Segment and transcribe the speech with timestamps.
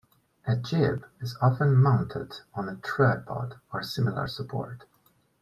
[0.47, 4.85] A jib is often mounted on a tripod or similar support.